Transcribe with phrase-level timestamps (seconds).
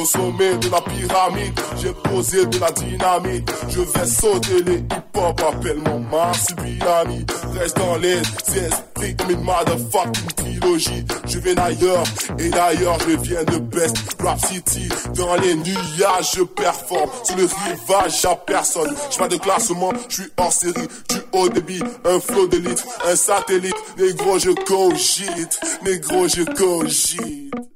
[0.00, 3.52] Au sommet de la pyramide, j'ai posé de la dynamite.
[3.68, 7.26] Je vais sauter les hip-hop, appelle-moi Marsupiami.
[7.52, 11.04] Reste dans les esprits comme une motherfucking trilogie.
[11.26, 12.02] Je vais d'ailleurs,
[12.38, 14.88] et d'ailleurs je viens de Best Rap City.
[15.14, 17.10] Dans les nuages, je performe.
[17.22, 18.96] Sur le rivage, y'a personne.
[19.10, 20.88] J'suis pas de classement, je suis hors série.
[21.10, 23.76] Du haut débit, un flot d'élite, un satellite.
[23.98, 25.60] Négro, je cogite.
[25.84, 27.69] Négro, je cogite.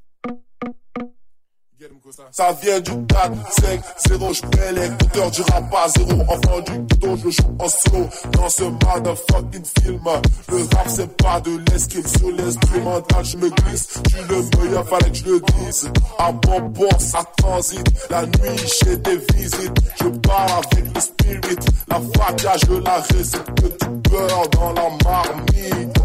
[2.37, 3.31] Ça vient du 4,
[3.63, 6.21] 5, 0, je prends l'écouteur du rap à zéro.
[6.23, 10.01] Enfant du ghetto, je joue en solo dans ce motherfucking film.
[10.49, 13.87] Le rap, c'est pas de l'esquive sur l'instrumental, je me glisse.
[14.09, 15.89] Tu le meilleur, fallait que je le dise.
[16.19, 17.87] À bon port, ça transite.
[18.11, 19.79] La nuit, j'ai des visites.
[20.01, 21.57] Je pars avec le spirit.
[21.87, 23.45] La fatia, je la récite.
[23.55, 25.99] Que tu beurre dans la marmite.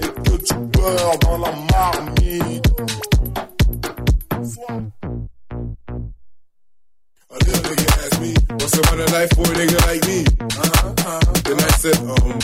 [0.00, 2.71] Et que tu beurre dans la marmite.
[7.32, 10.20] A little nigga asked me, what's the of life for a nigga like me?
[10.52, 11.32] Uh-huh, uh-huh.
[11.48, 12.36] Then I said, um,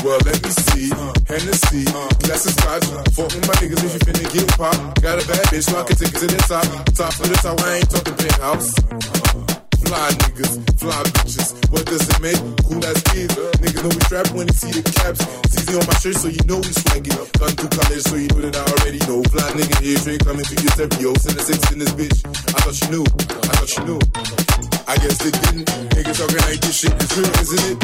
[0.00, 0.88] well, let me see.
[0.96, 2.84] Uh, Hennessy, uh, glass of scotch.
[3.12, 4.72] Fuck with my niggas if you finna get pop.
[5.02, 6.64] Got a bad bitch, so I can take it to the top.
[6.96, 8.72] Top of the top, I ain't talking penthouse.
[8.88, 11.48] Uh, fly niggas, fly bitches.
[11.70, 12.40] What does it make?
[12.66, 13.34] Cool ass kids.
[13.62, 15.20] Niggas know we trap when they see the caps.
[15.50, 17.12] CZ on my shirt, so you know we swaggy.
[17.38, 19.22] Gone through college, so you know that I already know.
[19.30, 21.14] Fly nigga here, straight coming to your stereo.
[21.16, 22.18] Send a six in this bitch.
[22.26, 23.04] I thought you knew.
[23.06, 24.00] I thought you knew.
[24.90, 25.66] I guess they didn't.
[25.94, 27.78] Niggas talking like this shit is real, isn't it?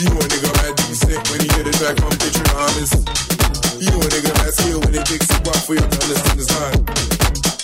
[0.00, 2.96] You know a nigga mad decent when he hear the track from Picture Honest.
[3.80, 6.76] You know a nigga that's here when they takes a walk for you to understand.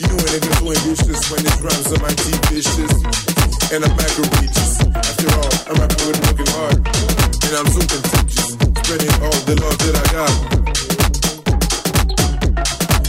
[0.01, 3.36] You know a nigga doing vicious when his rhymes are my teeth vicious.
[3.73, 4.81] And I'm macro-reaches.
[4.95, 6.79] After all, I'm rapping with working hard.
[7.45, 8.53] And I'm so contagious.
[8.53, 10.33] Spreading all the love that I got.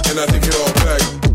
[0.09, 1.27] And I take it all back.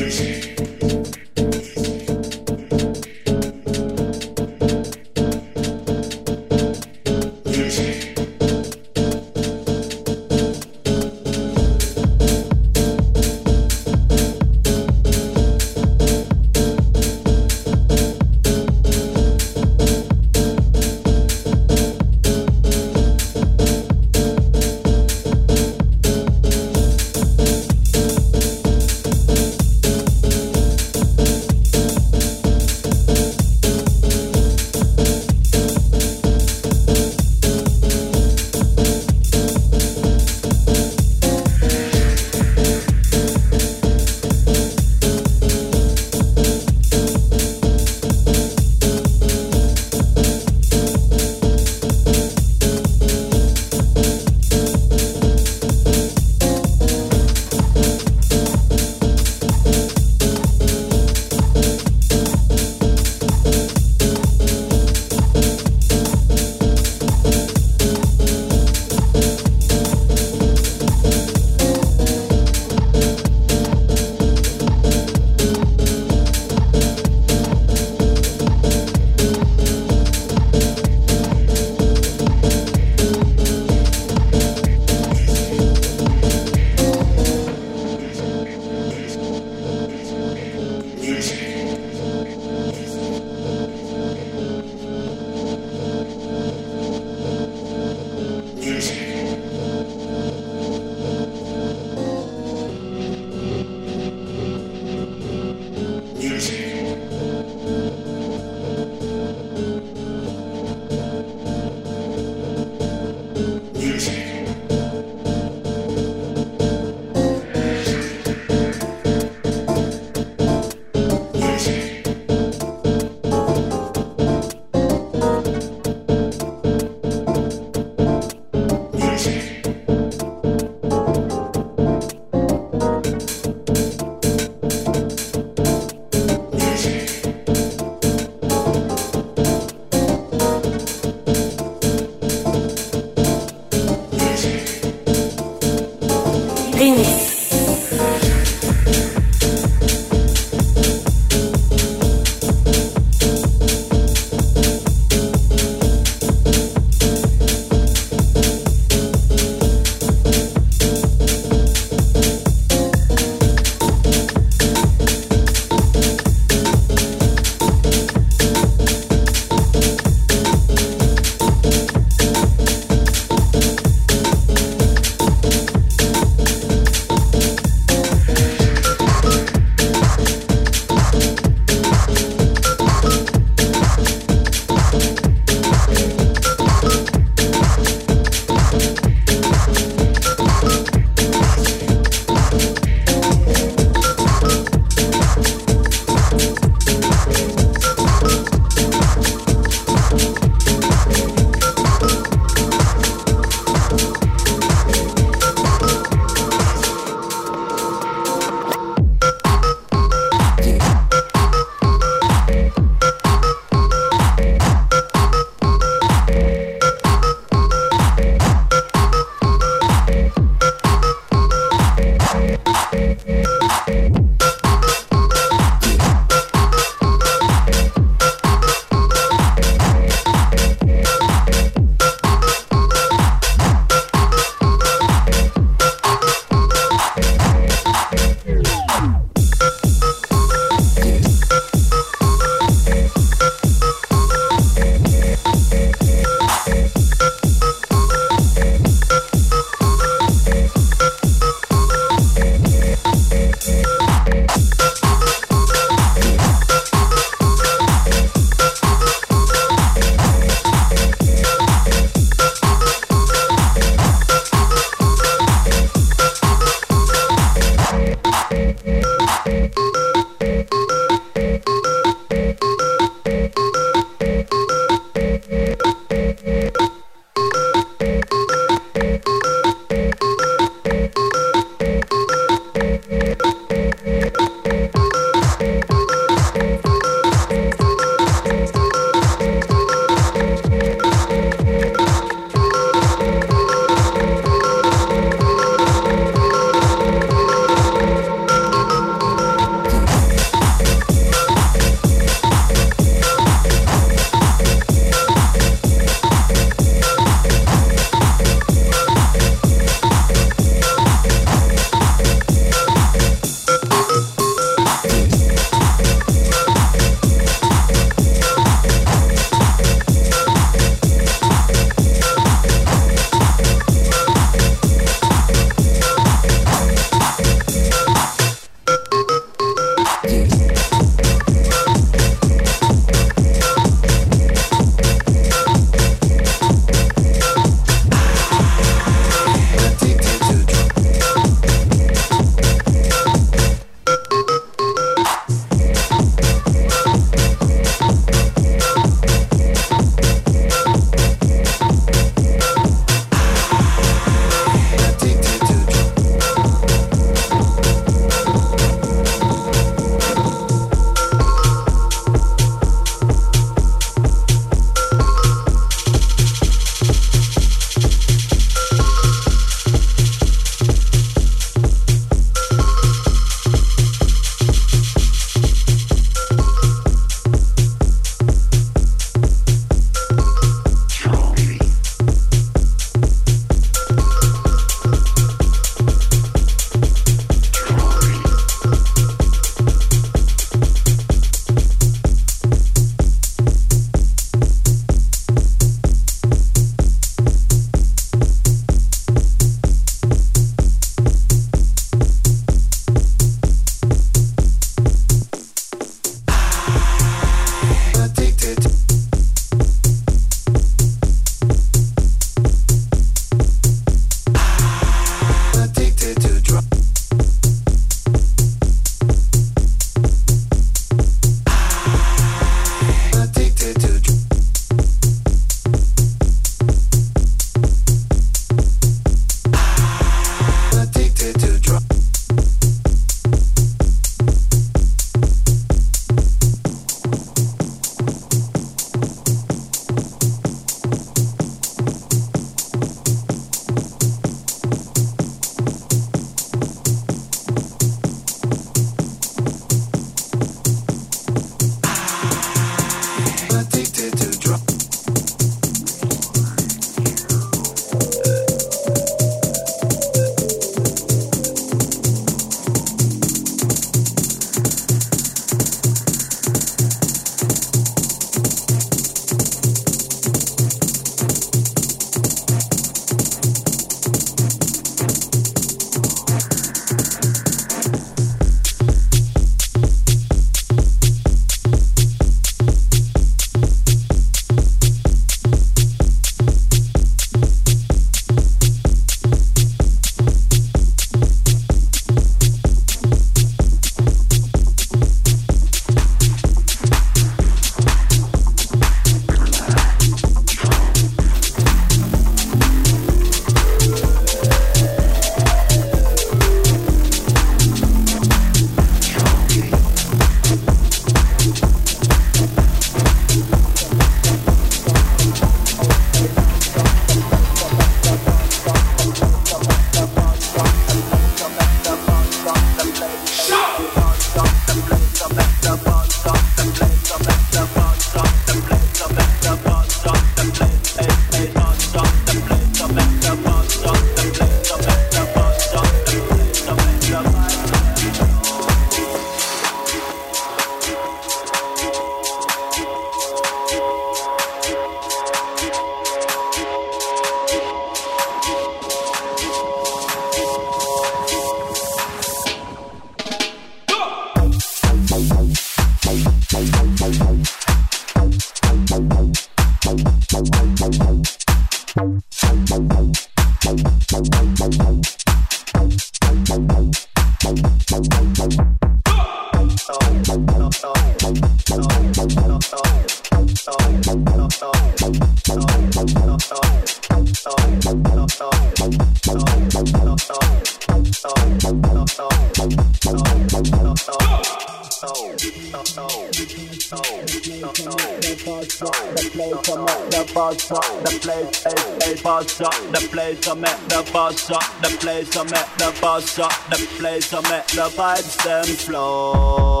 [598.16, 600.00] Vibes them flow.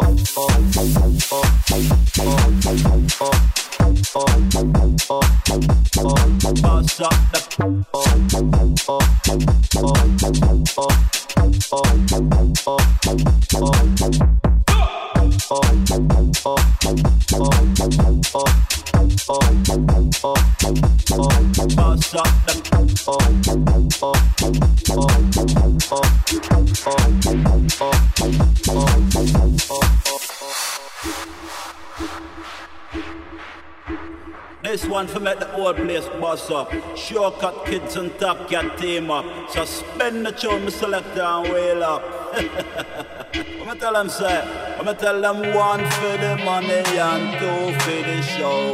[35.24, 36.70] Make the old place bust up.
[36.94, 39.24] Shortcut kids and top cat team up.
[39.50, 42.02] So spend the tune, select and wheel up.
[43.60, 44.42] I'ma tell them say,
[44.78, 48.72] I'ma tell them one for the money and two for the show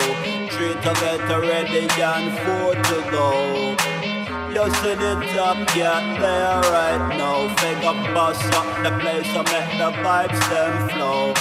[0.51, 3.31] three to get ready and four to go.
[4.51, 7.55] You see the top cat there right now.
[7.61, 11.40] Figure bust up the place, I make the vibes them flow.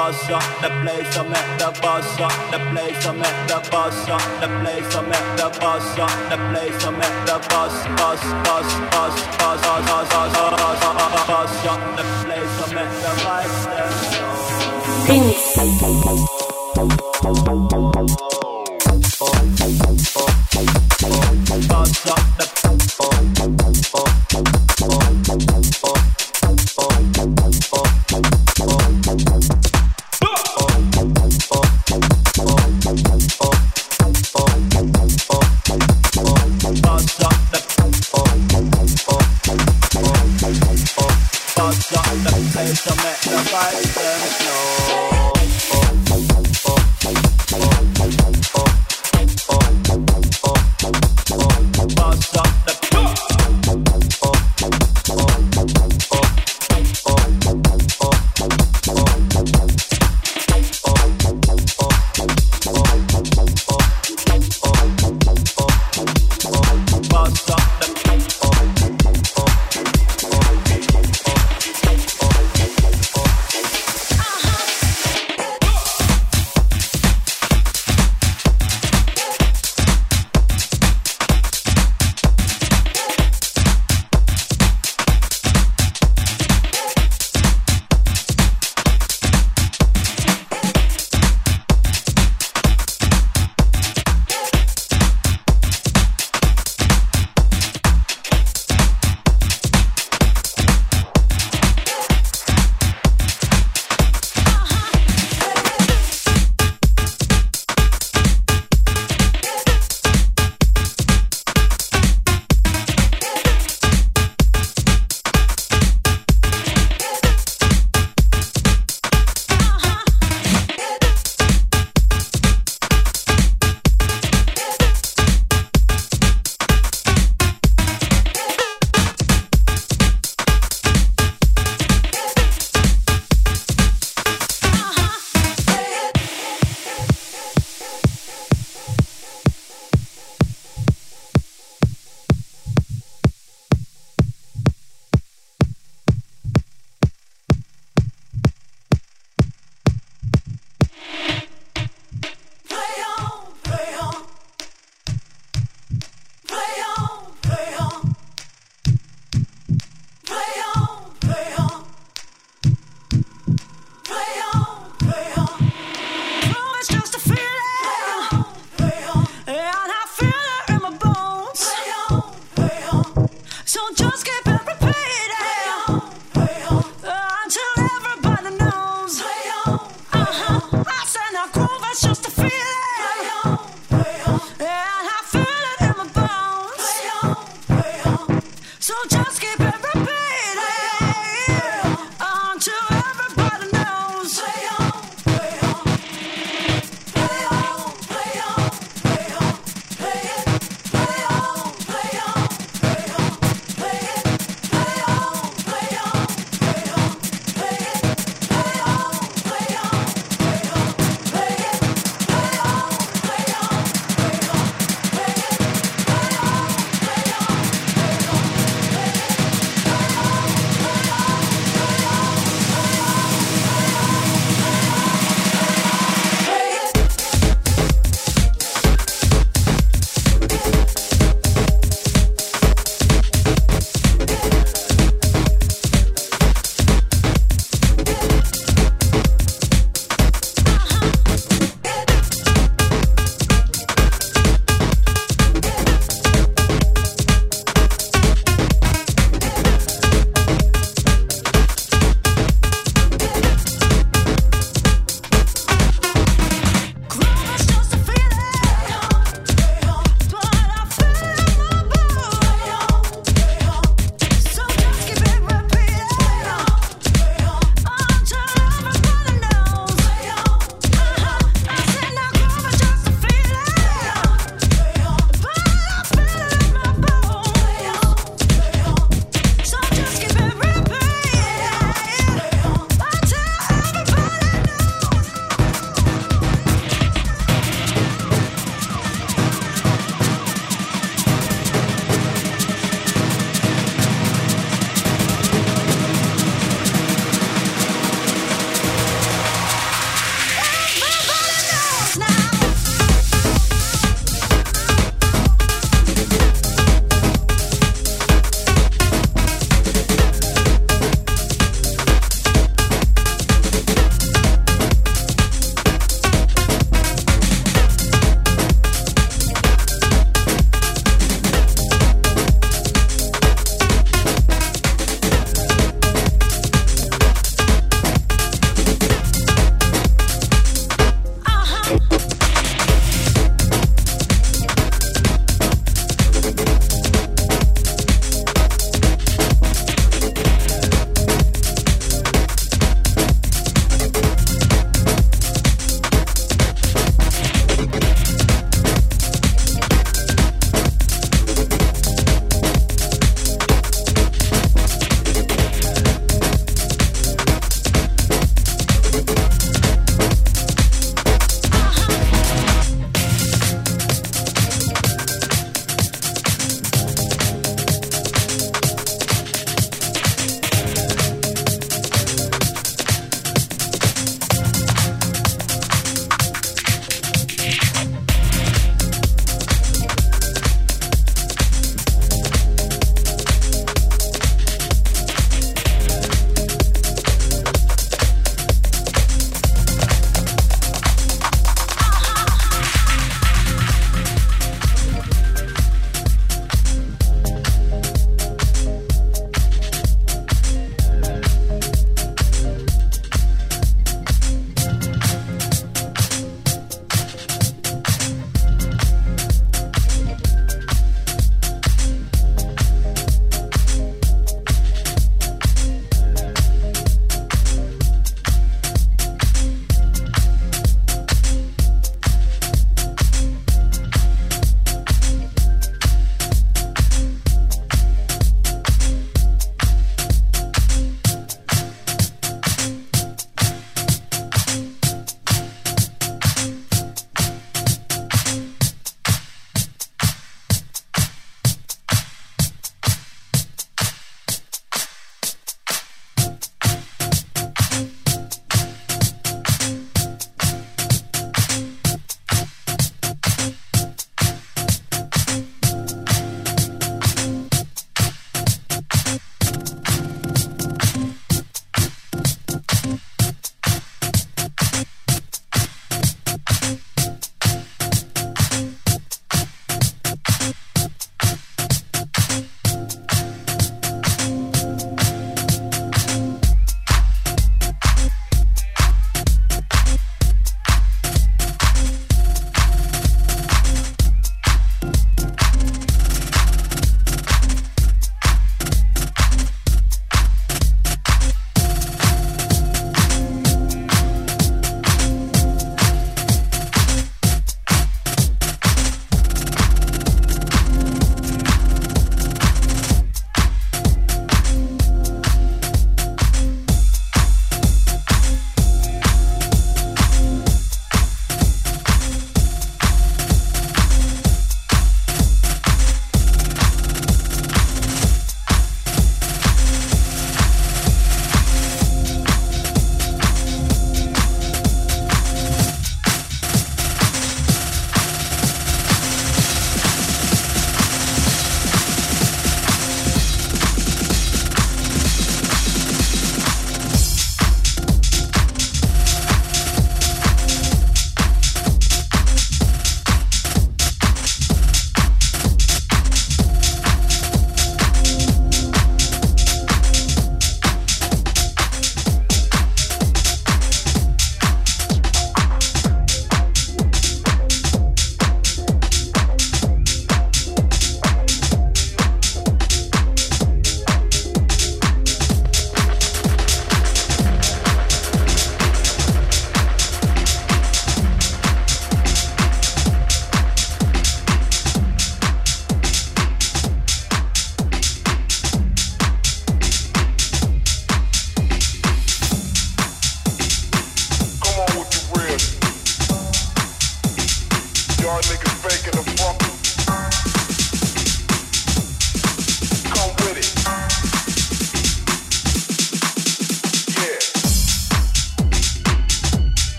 [0.00, 4.08] Bust up the place, I make the bust up the place, I make the bust
[4.08, 8.22] up the place, I make the bust up the place, I make the bus, bus,
[8.48, 13.60] bus, bus, bus, bus, bus, bus, bus, bust up the place, I make the vibes
[17.44, 17.69] them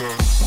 [0.00, 0.39] Yeah.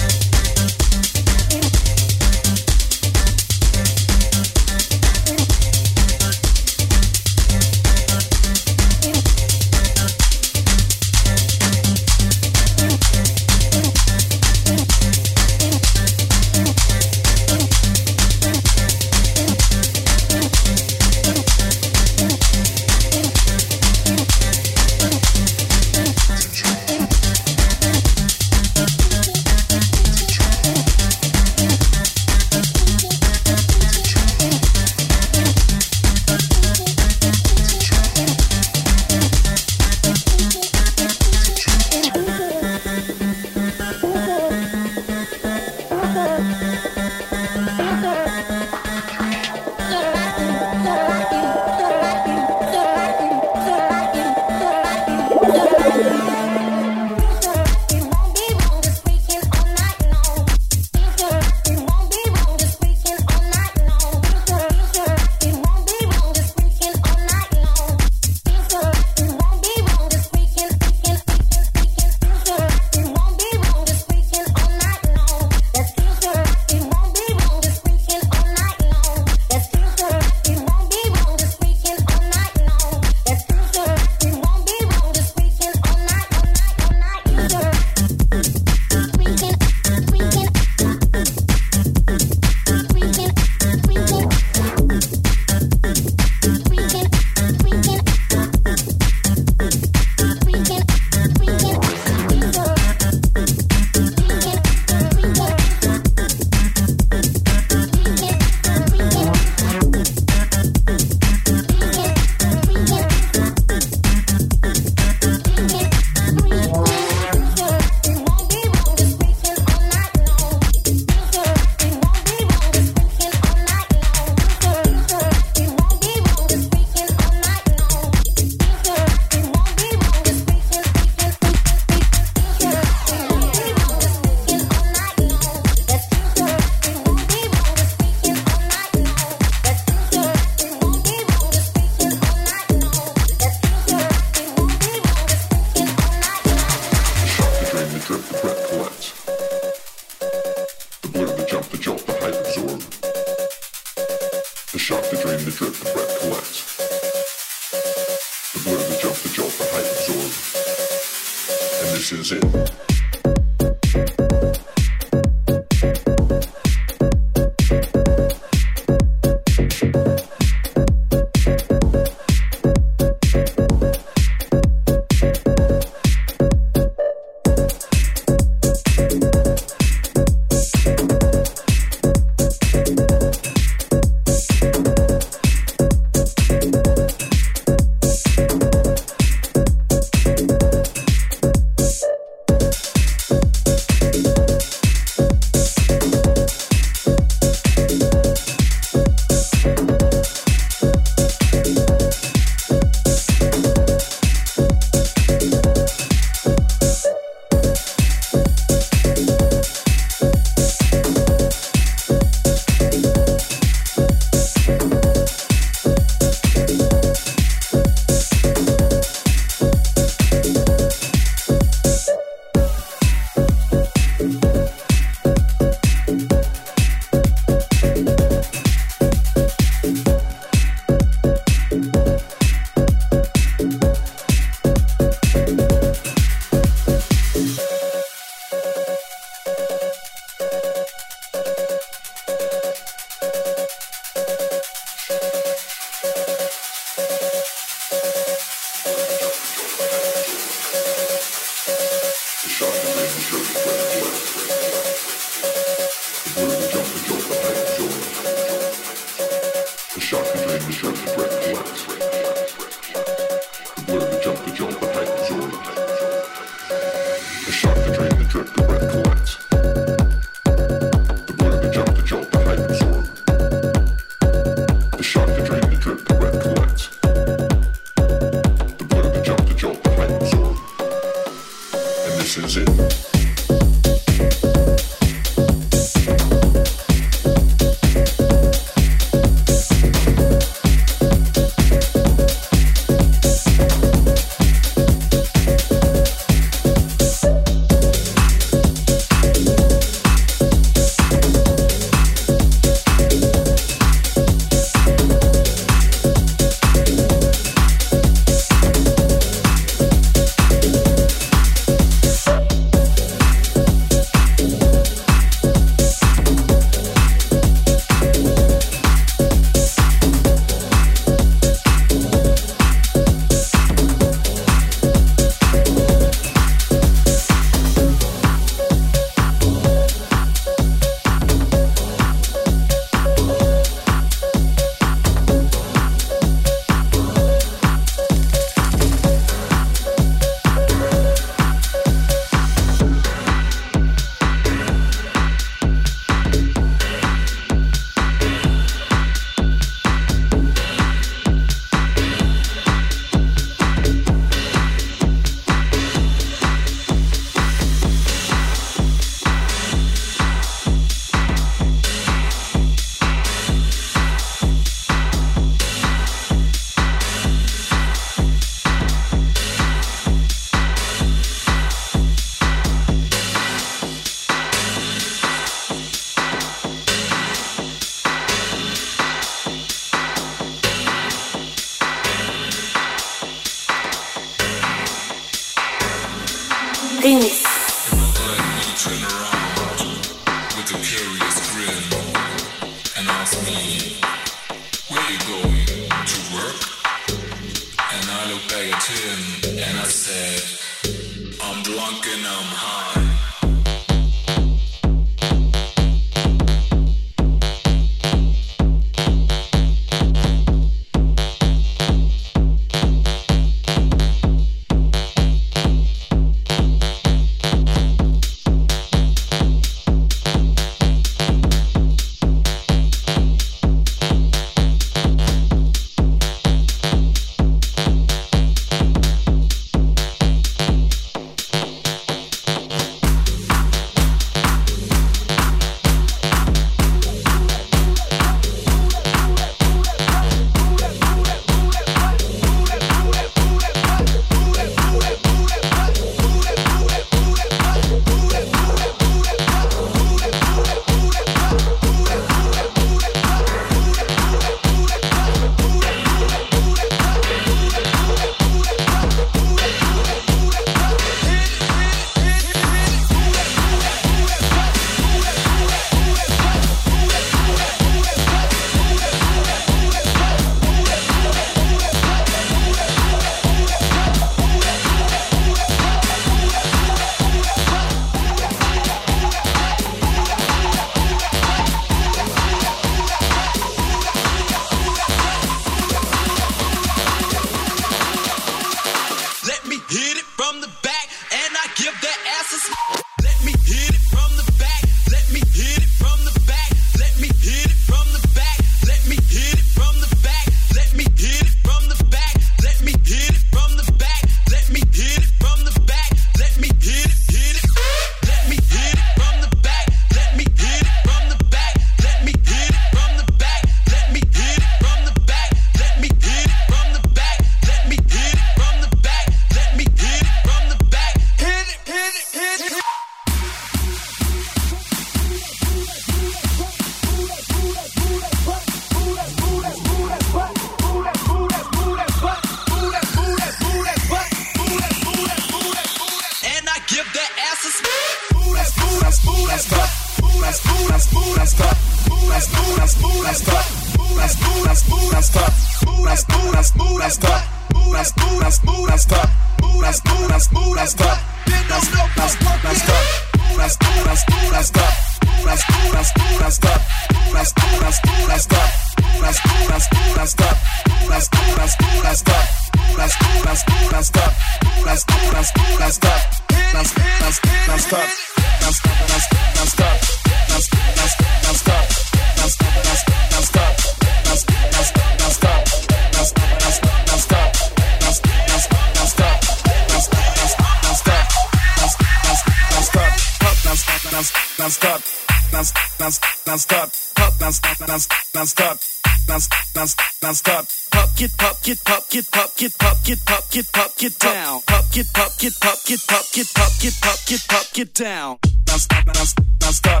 [588.44, 588.93] non-stop
[589.26, 593.50] bounce, bounce, bounce, pop, pop, get pop, get pop, get pop, get pop, get pop,
[593.50, 597.18] get pop, get down, pop, get pop, get pop, get pop, get pop, get pop,
[597.26, 600.00] get pop, get down, bounce, bounce, bounce, pop,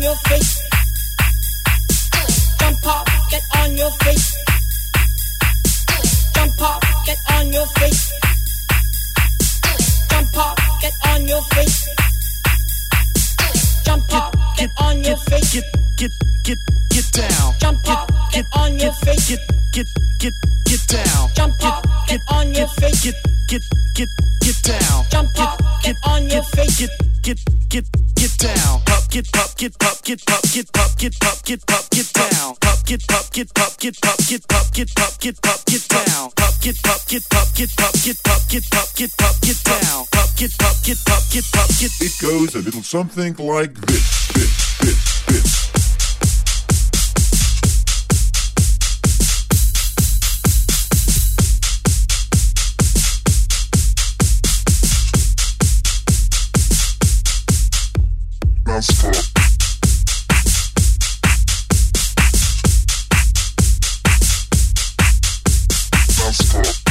[0.02, 0.62] your face.
[2.60, 4.36] Jump up, get on your face.
[6.36, 8.12] Jump up, get on your face.
[10.10, 11.88] Jump up, get on your face.
[13.86, 15.54] Jump up, get on your face.
[15.54, 15.64] Get
[15.98, 16.12] get
[16.44, 16.58] get
[16.90, 17.54] get down.
[17.60, 19.30] Jump up, get on your face.
[19.30, 19.40] Get
[19.72, 19.88] get
[20.20, 20.34] get
[20.66, 21.30] get down.
[21.34, 23.04] Jump up, get on your face.
[23.04, 23.16] Get
[23.48, 23.62] get
[23.96, 24.10] get
[24.42, 25.06] get down.
[25.10, 26.88] Jump up, get on your face
[27.28, 27.86] get get
[28.16, 31.90] get down Pop, get pop, get pop, get pop, get pop, get pop, get pop,
[31.90, 35.66] get down Pop, get pop, get pop, get pop, get pop, get pop, get pop,
[35.66, 39.42] get down Pop, get pop, get pop, get pop, get pop, get pop, get pop,
[39.42, 43.36] get down Pop, get pop, get pop, get pop, get it goes a little something
[43.36, 45.87] like this this this this
[58.68, 59.12] That's cool.
[66.18, 66.87] Bounce up.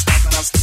[0.00, 0.59] stop, now stop.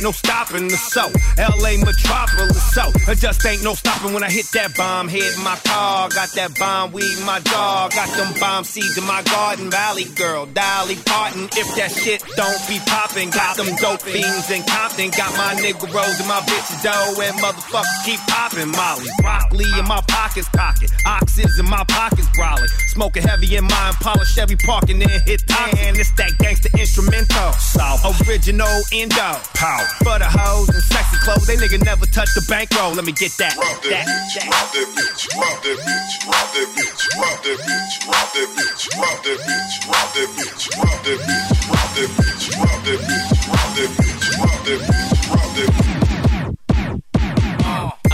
[0.00, 1.12] Ain't no stopping the show.
[1.36, 5.08] LA metropolis, so it just ain't no stopping when I hit that bomb.
[5.08, 7.92] Hit my car, got that bomb weed in my dog.
[7.92, 9.70] Got them bomb seeds in my garden.
[9.70, 11.52] Valley girl, Dolly Parton.
[11.52, 15.10] If that shit don't be popping, got them dope fiends in Compton.
[15.12, 18.72] Got my nigga rolls in my bitch dough, and motherfuckers keep popping.
[18.72, 20.88] Molly, broccoli in my pockets, pocket.
[21.04, 22.72] Oxys in my pockets, brolic.
[22.96, 27.52] Smoking heavy in my Impala Chevy parking, then hit Man, It's that gangster instrumental.
[27.52, 29.36] South original Indo.
[29.54, 29.89] Pow.
[29.98, 32.94] For the hoes and sexy clothes, they nigga never touch the bankroll.
[32.94, 33.56] Let me get that.
[33.56, 37.58] Rock that, that, bitch, rock that bitch, rock that bitch, rock that bitch, rock that
[37.58, 42.10] bitch, rock that bitch, rock that bitch, rock that bitch, rock that bitch, rock that
[42.16, 45.99] bitch, rock that bitch, rock that bitch, rock that bitch, rock that bitch.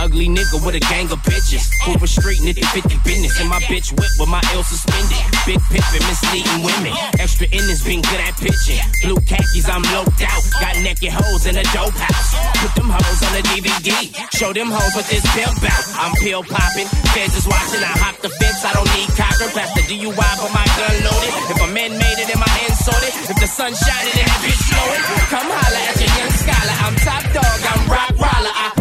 [0.07, 1.67] Ugly nigga with a gang of bitches.
[1.83, 3.43] Hoover Street, nitty 50 business.
[3.43, 5.19] And my bitch whip with my L suspended.
[5.43, 6.95] Big pimpin', misleading women.
[7.19, 8.79] Extra innings, been good at pitching.
[9.03, 10.39] Blue khakis, I'm loped out.
[10.63, 12.31] Got naked hoes in a dope house.
[12.63, 13.91] Put them hoes on a DVD.
[14.31, 15.83] Show them hoes what this bill bout.
[15.99, 16.87] I'm pill popping.
[17.11, 17.83] Feds is watching.
[17.83, 18.63] I hop the fence.
[18.63, 19.51] I don't need cocker.
[19.51, 21.35] Pass the DUI, but my gun loaded.
[21.51, 23.11] If a man made it and my hand sorted.
[23.27, 25.03] If the sun shining and that bitch blowing.
[25.35, 26.75] Come holla at your young scholar.
[26.79, 27.59] I'm top dog.
[27.75, 28.55] I'm rock roller.
[28.55, 28.76] I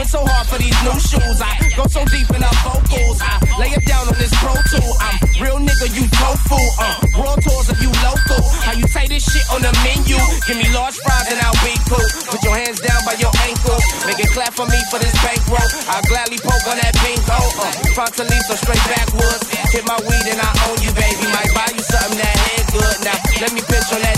[0.00, 1.38] went so hard for these new shoes.
[1.44, 3.20] I go so deep in our vocals.
[3.20, 4.92] I lay it down on this pro tool.
[4.96, 6.56] I'm real nigga, you tofu.
[6.80, 8.40] Uh, world tours of you local.
[8.64, 10.16] How you say this shit on the menu?
[10.48, 12.08] Give me large fries and I'll be cool.
[12.32, 13.84] Put your hands down by your ankles.
[14.08, 15.68] Make it clap for me for this bankroll.
[15.92, 17.36] I'll gladly poke on that bingo.
[17.60, 19.44] Uh, Frontalisa straight backwoods.
[19.68, 21.28] Hit my weed and I own you, baby.
[21.28, 22.96] Might buy you something that head good.
[23.04, 24.09] Now let me pinch on that